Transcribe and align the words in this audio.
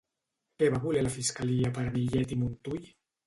Què 0.61 0.69
va 0.75 0.79
voler 0.85 1.03
la 1.03 1.11
fiscalia 1.17 1.71
per 1.77 1.85
a 1.89 1.93
Millet 1.99 2.35
i 2.37 2.41
Montull? 2.45 2.89